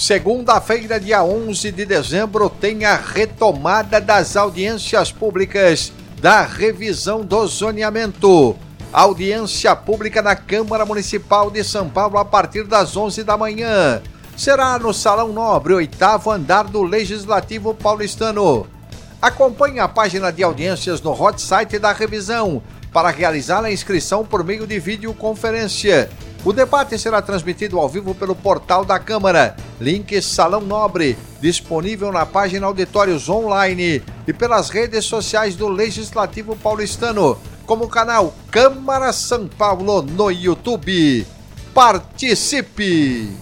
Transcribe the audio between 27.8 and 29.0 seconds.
vivo pelo portal da